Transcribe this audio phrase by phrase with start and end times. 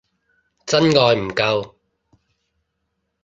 [0.65, 1.75] 真愛唔夠